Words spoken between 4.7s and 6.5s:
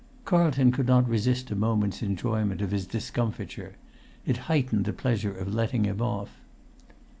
the pleasure of letting him off.